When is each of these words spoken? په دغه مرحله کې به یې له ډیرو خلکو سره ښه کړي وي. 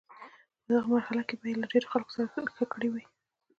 په 0.63 0.69
دغه 0.75 0.87
مرحله 0.95 1.23
کې 1.27 1.35
به 1.39 1.45
یې 1.49 1.55
له 1.61 1.67
ډیرو 1.71 1.91
خلکو 1.93 2.11
سره 2.15 2.25
ښه 2.55 2.65
کړي 2.73 2.89
وي. 2.93 3.03